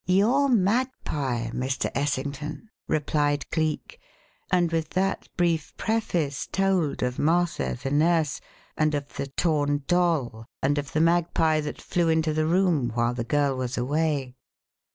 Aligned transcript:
"Your 0.07 0.49
magpie, 0.49 1.51
Mr. 1.51 1.91
Essington," 1.93 2.71
replied 2.87 3.47
Cleek, 3.51 3.99
and 4.51 4.71
with 4.71 4.89
that 4.97 5.29
brief 5.37 5.77
preface 5.77 6.47
told 6.51 7.03
of 7.03 7.19
Martha, 7.19 7.77
the 7.83 7.91
nurse, 7.91 8.41
and 8.75 8.95
of 8.95 9.15
the 9.17 9.27
torn 9.27 9.83
doll 9.85 10.47
and 10.59 10.79
of 10.79 10.93
the 10.93 11.01
magpie 11.01 11.61
that 11.61 11.79
flew 11.79 12.09
into 12.09 12.33
the 12.33 12.47
room 12.47 12.89
while 12.95 13.13
the 13.13 13.23
girl 13.23 13.55
was 13.55 13.77
away. 13.77 14.35